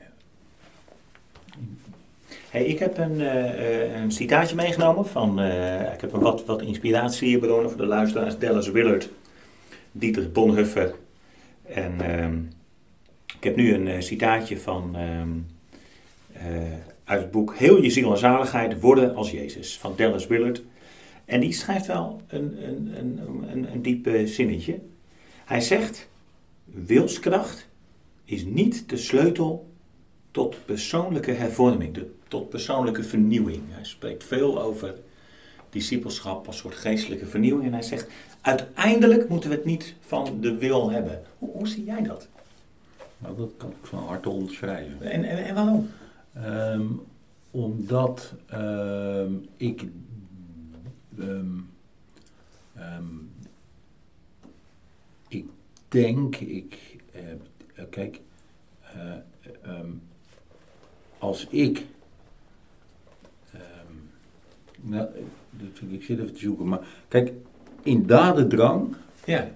Hey, 2.51 2.65
ik 2.65 2.79
heb 2.79 2.99
een, 2.99 3.21
eh, 3.21 4.01
een 4.01 4.13
citaatje 4.13 4.57
meegenomen 4.57 5.07
van, 5.07 5.41
ik 5.95 6.01
heb 6.01 6.13
een 6.13 6.21
wat, 6.21 6.45
wat 6.45 6.63
inspiratiebronnen 6.63 7.71
voor 7.71 7.81
de 7.81 7.87
luisteraars, 7.87 8.39
Dallas 8.39 8.71
Willard, 8.71 9.09
Dietrich 9.93 10.33
Bonhoeffer. 10.33 10.95
En 11.63 12.01
ehm, 12.01 12.39
heb 13.47 13.57
nu 13.57 13.75
een 13.75 13.89
eh, 13.89 14.01
citaatje 14.01 14.59
van, 14.59 14.97
ehm, 14.97 15.29
eh, 16.33 16.73
uit 17.05 17.21
het 17.21 17.31
boek 17.31 17.57
Heel 17.57 17.83
je 17.83 17.91
ziel 17.91 18.11
en 18.11 18.19
zaligheid 18.19 18.81
worden 18.81 19.15
als 19.15 19.31
Jezus, 19.31 19.79
van 19.79 19.93
Dallas 19.97 20.27
Willard. 20.27 20.63
En 21.25 21.41
die 21.41 21.53
schrijft 21.53 21.87
wel 21.87 22.21
een, 22.27 22.69
een, 22.69 22.99
een, 22.99 23.21
een, 23.51 23.73
een 23.73 23.83
diep 23.83 24.09
zinnetje. 24.25 24.81
Hij 25.45 25.61
zegt, 25.61 26.09
wilskracht 26.65 27.69
is 28.25 28.45
niet 28.45 28.89
de 28.89 28.97
sleutel 28.97 29.67
tot 30.31 30.57
persoonlijke 30.65 31.33
hervorming, 31.33 31.99
tot 32.29 32.49
persoonlijke 32.49 33.03
vernieuwing. 33.03 33.63
Hij 33.69 33.85
spreekt 33.85 34.25
veel 34.25 34.63
over 34.63 34.95
discipelschap 35.71 36.47
als 36.47 36.57
soort 36.57 36.75
geestelijke 36.75 37.27
vernieuwing. 37.27 37.67
En 37.67 37.73
hij 37.73 37.83
zegt, 37.83 38.11
uiteindelijk 38.41 39.29
moeten 39.29 39.51
we 39.51 39.57
het 39.57 39.65
niet 39.65 39.95
van 40.01 40.41
de 40.41 40.57
wil 40.57 40.91
hebben. 40.91 41.23
Hoe, 41.39 41.51
hoe 41.51 41.69
zie 41.69 41.85
jij 41.85 42.03
dat? 42.03 42.29
Nou, 43.19 43.37
dat 43.37 43.51
kan 43.57 43.71
ik 43.71 43.77
van 43.87 43.99
harte 44.07 44.29
onderschrijven. 44.29 45.01
En, 45.11 45.25
en, 45.25 45.45
en 45.45 45.55
waarom? 45.55 45.89
Ehm, 46.35 46.87
omdat 47.51 48.35
ehm, 48.47 49.33
ik. 49.57 49.85
ehm, 51.19 51.59
ik 55.29 55.47
denk, 55.89 56.37
ik. 56.37 56.97
eh, 57.13 57.31
eh, 57.75 57.85
kijk, 57.91 58.21
eh, 58.81 59.81
als 61.19 61.47
ik. 61.47 61.87
nou, 64.81 65.09
dat- 65.51 65.91
ik 65.91 66.03
zit 66.03 66.19
even 66.19 66.33
te 66.33 66.39
zoeken, 66.41 66.69
maar 66.69 66.87
kijk, 67.09 67.33
in 67.83 68.07
dadendrang 68.07 68.97
Ja, 69.25 69.49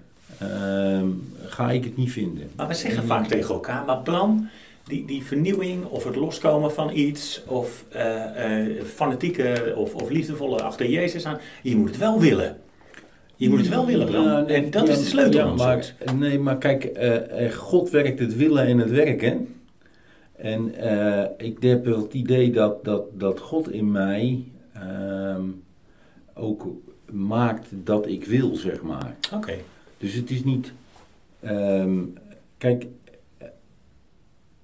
ga 1.47 1.71
ik 1.71 1.85
het 1.85 1.97
niet 1.97 2.13
vinden. 2.13 2.51
maar 2.57 2.69
we 2.69 2.75
zeggen 2.75 3.05
vaak 3.05 3.27
tegen 3.27 3.55
elkaar, 3.55 3.85
maar 3.85 3.99
Bram, 3.99 4.49
die, 4.91 5.05
die 5.05 5.25
vernieuwing 5.25 5.85
of 5.85 6.05
het 6.05 6.17
loskomen 6.17 6.73
van 6.73 6.91
iets 6.97 7.43
of 7.47 7.85
eh, 7.89 8.67
eh, 8.67 8.85
fanatieke 8.85 9.73
of, 9.77 9.95
of 9.95 10.11
liefdevolle 10.11 10.63
achter 10.63 10.91
Jezus 10.91 11.27
aan, 11.27 11.39
je 11.63 11.77
moet 11.77 11.89
het 11.89 11.99
wel 11.99 12.21
willen. 12.21 12.57
Je 13.37 13.49
moet 13.49 13.59
het 13.59 13.69
wel 13.69 13.87
willen. 13.87 14.13
Ja, 14.13 14.41
nee, 14.41 14.57
en 14.57 14.71
dat 14.71 14.87
ja, 14.87 14.93
is 14.93 14.99
de 14.99 15.05
sleutel. 15.05 15.47
ja, 15.47 15.55
maar. 15.55 15.95
Nee, 16.15 16.39
maar 16.39 16.59
kijk, 16.59 16.85
eh, 16.85 17.53
God 17.53 17.91
werkt 17.91 18.19
het 18.19 18.37
willen 18.37 18.67
en 18.67 18.79
het 18.79 18.91
werken. 18.91 19.55
En 20.37 20.75
ik 21.39 21.63
heb 21.63 21.85
wel 21.85 22.03
het 22.03 22.15
idee 22.15 22.51
dat, 22.51 22.85
dat, 22.85 23.03
dat 23.13 23.41
God 23.41 23.71
in 23.71 23.91
mij 23.91 24.45
ehm, 24.73 25.43
ook 26.35 26.67
maakt 27.11 27.69
dat 27.71 28.07
ik 28.07 28.25
wil, 28.25 28.55
zeg 28.55 28.83
maar. 28.83 29.17
Oké. 29.35 29.53
Dus 30.01 30.15
het 30.15 30.31
is 30.31 30.45
niet. 30.45 30.73
ehm, 31.41 31.99
kijk. 32.59 32.87
eh, 33.39 33.49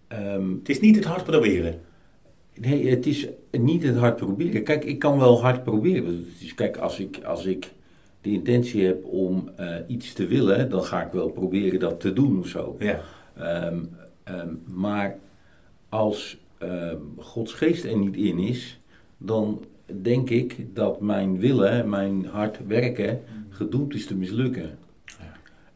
ehm, 0.08 0.50
Het 0.58 0.68
is 0.68 0.80
niet 0.80 0.96
het 0.96 1.04
hard 1.04 1.24
proberen. 1.24 1.80
Nee, 2.54 2.88
het 2.88 3.06
is 3.06 3.28
niet 3.50 3.82
het 3.82 3.96
hard 3.96 4.16
proberen. 4.16 4.62
Kijk, 4.64 4.84
ik 4.84 4.98
kan 4.98 5.18
wel 5.18 5.40
hard 5.40 5.64
proberen. 5.64 6.26
Dus 6.40 6.54
kijk, 6.54 6.76
als 6.76 6.98
ik, 7.00 7.20
als 7.24 7.44
ik 7.46 7.72
de 8.20 8.30
intentie 8.30 8.84
heb 8.84 9.04
om 9.04 9.50
eh, 9.56 9.76
iets 9.86 10.12
te 10.12 10.26
willen, 10.26 10.70
dan 10.70 10.82
ga 10.84 11.06
ik 11.06 11.12
wel 11.12 11.28
proberen 11.28 11.80
dat 11.80 12.00
te 12.00 12.12
doen 12.12 12.38
of 12.38 12.46
zo. 12.48 12.76
Ja. 12.78 13.00
Ehm, 13.34 14.54
maar 14.66 15.18
als 15.88 16.38
Gods 17.18 17.52
geest 17.52 17.84
er 17.84 17.96
niet 17.98 18.16
in 18.16 18.38
is, 18.38 18.80
dan 19.18 19.64
denk 20.02 20.30
ik 20.30 20.66
dat 20.74 21.00
mijn 21.00 21.38
willen, 21.38 21.88
mijn 21.88 22.26
hard 22.26 22.66
werken, 22.66 23.20
gedoemd 23.48 23.94
is 23.94 24.06
te 24.06 24.14
mislukken. 24.16 24.78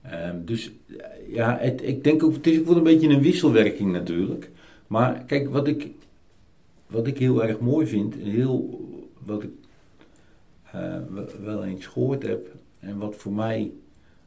Ehm, 0.02 0.44
dus 0.44 0.70
eh, 0.98 1.34
ja, 1.34 1.58
het, 1.60 1.82
ik 1.82 2.04
denk 2.04 2.22
ook, 2.22 2.32
het 2.34 2.46
is 2.46 2.58
ook 2.58 2.66
wel 2.66 2.76
een 2.76 2.82
beetje 2.82 3.08
een 3.08 3.22
wisselwerking 3.22 3.92
natuurlijk. 3.92 4.50
Maar 4.86 5.24
kijk, 5.24 5.48
wat 5.50 5.66
ik, 5.68 5.90
wat 6.86 7.06
ik 7.06 7.18
heel 7.18 7.44
erg 7.44 7.60
mooi 7.60 7.86
vind, 7.86 8.14
en 8.14 8.26
heel, 8.26 8.80
wat 9.24 9.42
ik 9.42 9.50
eh, 10.72 10.96
wel- 11.42 11.64
eens 11.64 11.86
gehoord 11.86 12.22
heb, 12.22 12.54
en 12.80 12.98
wat 12.98 13.16
voor 13.16 13.32
mij 13.32 13.70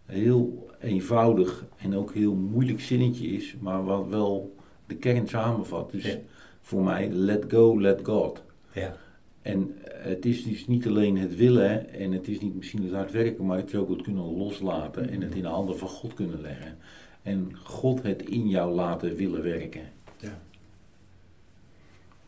heel 0.05 0.69
eenvoudig 0.79 1.65
en 1.77 1.95
ook 1.95 2.13
heel 2.13 2.33
moeilijk 2.33 2.81
zinnetje 2.81 3.27
is, 3.27 3.55
maar 3.59 3.83
wat 3.85 4.07
wel 4.07 4.55
de 4.87 4.95
kern 4.95 5.27
samenvat. 5.27 5.91
Dus 5.91 6.05
Ja. 6.05 6.17
voor 6.61 6.83
mij, 6.83 7.09
let 7.09 7.45
go, 7.47 7.81
let 7.81 7.99
God. 8.03 8.43
Ja. 8.73 8.95
En 9.43 9.75
het 9.85 10.25
is 10.25 10.43
dus 10.43 10.67
niet 10.67 10.87
alleen 10.87 11.17
het 11.17 11.35
willen 11.35 11.93
en 11.93 12.11
het 12.11 12.27
is 12.27 12.39
niet 12.39 12.55
misschien 12.55 12.83
het 12.83 12.93
hard 12.93 13.11
werken, 13.11 13.45
maar 13.45 13.57
het 13.57 13.69
is 13.69 13.75
ook 13.75 13.89
het 13.89 14.01
kunnen 14.01 14.37
loslaten 14.37 15.09
en 15.09 15.21
het 15.21 15.35
in 15.35 15.41
de 15.41 15.47
handen 15.47 15.77
van 15.77 15.87
God 15.87 16.13
kunnen 16.13 16.41
leggen. 16.41 16.77
En 17.21 17.57
God 17.63 18.03
het 18.03 18.21
in 18.21 18.49
jou 18.49 18.73
laten 18.73 19.15
willen 19.15 19.43
werken. 19.43 19.81
Ja. 20.17 20.39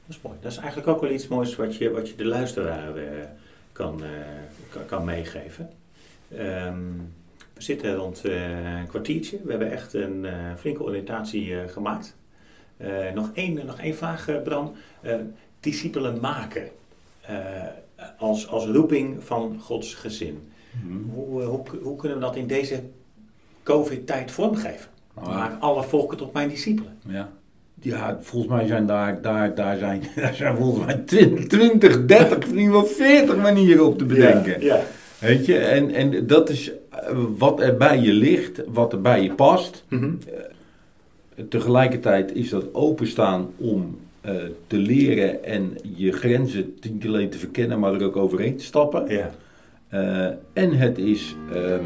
Dat 0.06 0.16
is 0.16 0.22
mooi. 0.22 0.38
Dat 0.42 0.52
is 0.52 0.58
eigenlijk 0.58 0.88
ook 0.88 1.02
wel 1.02 1.12
iets 1.12 1.28
moois 1.28 1.56
wat 1.56 1.76
je, 1.76 1.90
wat 1.90 2.10
je 2.10 2.16
de 2.16 2.26
luisteraar 2.26 2.96
eh, 2.96 3.26
kan, 3.72 4.04
eh, 4.04 4.10
kan, 4.70 4.86
kan 4.86 5.06
meegeven. 5.06 5.70
Ehm, 6.32 6.84
we 7.54 7.62
zitten 7.62 7.96
rond 7.96 8.26
eh, 8.26 8.80
een 8.80 8.88
kwartiertje. 8.88 9.40
We 9.44 9.50
hebben 9.50 9.72
echt 9.72 9.94
een 9.94 10.26
eh, 10.26 10.56
flinke 10.56 10.84
oriëntatie 10.84 11.60
eh, 11.60 11.70
gemaakt. 11.70 12.16
Eh, 12.78 13.12
nog, 13.14 13.32
één, 13.34 13.66
nog 13.66 13.80
één 13.80 13.96
vraag, 13.96 14.28
eh, 14.28 14.42
Bram. 14.42 14.74
Eh, 15.02 15.16
discipelen 15.60 16.20
maken 16.20 16.64
eh, 16.64 16.70
als, 18.18 18.48
als 18.48 18.66
roeping 18.66 19.24
van 19.24 19.60
Gods 19.62 19.94
gezin. 19.94 20.40
Hoe, 21.14 21.42
eh, 21.42 21.48
hoe, 21.48 21.62
hoe 21.82 21.96
kunnen 21.96 22.18
we 22.18 22.24
dat 22.24 22.36
in 22.36 22.48
deze 22.48 22.80
COVID-tijd 23.64 24.32
vormgeven? 24.32 24.90
Nou, 25.16 25.28
Maak 25.28 25.62
alle 25.62 25.84
volken 25.84 26.18
tot 26.18 26.34
mijn 26.34 26.50
discipelen. 26.50 26.98
Ja. 27.08 27.30
Ja, 27.82 28.18
volgens 28.22 28.52
mij 28.52 28.68
zijn 28.68 28.86
daar, 28.86 29.22
daar, 29.22 29.56
daar, 29.56 29.78
zijn, 29.78 30.04
daar 30.16 30.34
zijn 30.34 30.58
volgens 30.58 30.86
mij 30.86 30.96
20, 30.96 31.48
20 31.48 32.06
30, 32.06 32.38
misschien 32.38 32.72
wel 32.72 32.86
40 32.86 33.38
manieren 33.38 33.86
op 33.86 33.98
te 33.98 34.06
bedenken. 34.06 34.62
Ja, 34.62 34.84
Weet 35.20 35.46
je, 35.46 35.58
en, 35.58 35.92
en 35.92 36.28
dat 36.28 36.50
is 36.50 36.72
eh, 36.90 37.18
wat 37.38 37.62
er 37.62 37.78
bij 37.78 38.00
je 38.00 38.14
ligt, 38.14 38.62
wat 38.68 38.94
er 38.94 39.02
bij 39.02 39.24
je 39.24 39.34
past. 39.34 39.86
Mhm. 39.90 40.12
Tegelijkertijd 41.50 42.36
is 42.36 42.50
dat 42.50 42.74
openstaan 42.74 43.50
om 43.58 43.82
eh, 43.82 44.05
te 44.68 44.78
leren 44.78 45.44
en 45.44 45.78
je 45.96 46.12
grenzen 46.12 46.74
niet 46.92 47.06
alleen 47.08 47.30
te 47.30 47.38
verkennen, 47.38 47.80
maar 47.80 47.94
er 47.94 48.04
ook 48.04 48.16
overheen 48.18 48.56
te 48.58 48.64
stappen. 48.64 49.06
ja. 49.08 49.32
Eh, 49.90 50.26
en 50.54 50.72
het 50.78 50.98
is 50.98 51.36
ehm, 51.54 51.84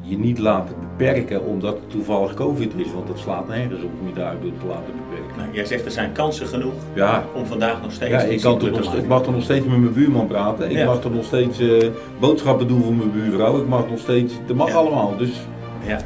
je 0.00 0.18
niet 0.18 0.38
laten 0.38 0.74
beperken 0.80 1.44
omdat 1.44 1.72
het 1.74 1.90
toevallig 1.90 2.34
COVID 2.34 2.72
is. 2.76 2.92
Want 2.92 3.06
dat 3.06 3.18
slaat 3.18 3.48
nergens 3.48 3.82
op 3.82 3.90
om 4.00 4.08
je 4.08 4.14
daardoor 4.14 4.50
te 4.60 4.66
laten 4.66 4.92
beperken. 5.08 5.36
Nou, 5.36 5.48
jij 5.52 5.64
zegt 5.64 5.84
er 5.84 5.90
zijn 5.90 6.12
kansen 6.12 6.46
genoeg 6.46 6.72
Ja, 6.94 7.24
om 7.34 7.46
vandaag 7.46 7.82
nog 7.82 7.92
steeds 7.92 8.10
ja 8.12 8.20
ik, 8.20 8.40
kan 8.40 8.58
te 8.58 8.70
nog, 8.70 8.84
maken. 8.84 8.98
ik 9.00 9.06
mag 9.06 9.22
toch 9.22 9.34
nog 9.34 9.42
steeds 9.42 9.66
met 9.66 9.78
mijn 9.78 9.92
buurman 9.92 10.26
praten. 10.26 10.70
Ik 10.70 10.76
Ja. 10.76 10.84
mag 10.84 11.00
toch 11.00 11.14
nog 11.14 11.24
steeds 11.24 11.58
eh, 11.58 11.88
boodschappen 12.20 12.68
doen 12.68 12.82
voor 12.82 12.94
mijn 12.94 13.12
buurvrouw. 13.12 13.60
Ik 13.60 13.66
mag 13.68 13.88
nog 13.88 13.98
steeds, 13.98 14.34
dat 14.46 14.56
mag 14.56 14.74
allemaal. 14.74 15.16
Dus 15.16 15.40
Ja. 15.86 15.98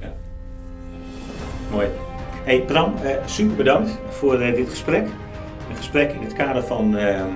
ja. 0.00 0.12
Mooi. 1.72 1.86
Hey 2.50 2.62
Bram, 2.62 2.96
eh, 2.96 3.26
super 3.26 3.56
bedankt 3.56 3.98
voor 4.08 4.40
eh, 4.40 4.54
dit 4.54 4.68
gesprek. 4.68 5.06
Een 5.68 5.76
gesprek 5.76 6.12
in 6.12 6.20
het 6.20 6.32
kader 6.32 6.62
van 6.62 6.96
ehm, 6.96 7.32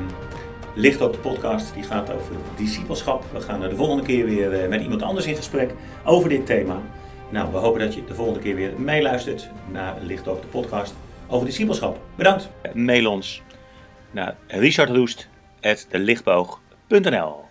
Licht 0.75 1.00
op 1.00 1.12
de 1.12 1.18
podcast. 1.18 1.75
Die 1.75 1.83
gaat 1.83 2.12
over 2.12 2.35
discipelschap. 2.56 3.25
We 3.33 3.40
gaan 3.40 3.61
de 3.61 3.76
volgende 3.76 4.02
keer 4.02 4.25
weer 4.25 4.62
eh, 4.62 4.68
met 4.68 4.83
iemand 4.83 5.02
anders 5.02 5.26
in 5.26 5.37
gesprek 5.37 5.75
over 6.04 6.28
dit 6.28 6.47
thema. 6.47 6.83
Nou, 7.30 7.52
we 7.52 7.59
hopen 7.59 7.80
dat 7.80 7.94
je 7.94 8.04
de 8.04 8.14
volgende 8.14 8.40
keer 8.40 8.54
weer 8.54 8.80
meeluistert 8.80 9.50
naar 9.73 9.97
Licht 10.00 10.28
op 10.28 10.42
de 10.42 10.49
podcast 10.49 10.94
over 11.28 11.47
discipelschap. 11.47 12.00
Bedankt. 12.14 12.50
Mail 12.73 13.11
ons 13.11 13.42
naar 14.11 14.37
richardroest.delichtboog.nl 14.47 17.43